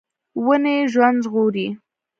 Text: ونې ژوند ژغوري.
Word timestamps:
ونې 0.45 0.75
ژوند 0.91 1.17
ژغوري. 1.23 1.67